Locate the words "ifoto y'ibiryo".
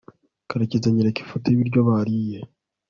1.21-1.79